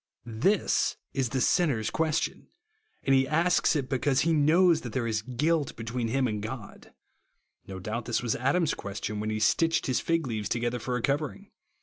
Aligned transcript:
This 0.25 0.97
is 1.13 1.29
the 1.29 1.39
sinner's 1.39 1.91
question; 1.91 2.47
and 3.03 3.13
he 3.13 3.27
asks 3.27 3.75
it 3.75 3.87
because 3.87 4.21
he 4.21 4.33
knows 4.33 4.81
that 4.81 4.93
there 4.93 5.05
is 5.05 5.21
guilt 5.21 5.75
be 5.75 5.83
tween 5.83 6.07
him 6.07 6.27
and 6.27 6.41
God. 6.41 6.91
No 7.67 7.77
doubt 7.79 8.05
this 8.05 8.23
was 8.23 8.35
Adam's 8.37 8.73
question 8.73 9.19
when 9.19 9.29
he 9.29 9.39
stitched 9.39 9.85
his 9.85 9.99
fig 9.99 10.25
leaves 10.25 10.49
together 10.49 10.79
for 10.79 10.95
a 10.97 11.03
covering. 11.03 11.51